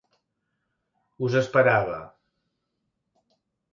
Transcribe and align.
Us 1.27 1.37
esperava. 1.43 1.99